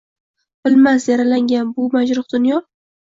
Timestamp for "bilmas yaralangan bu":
0.67-1.85